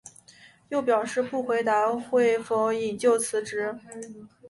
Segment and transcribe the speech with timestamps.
[0.69, 3.77] 又表示不回应会否引咎辞职。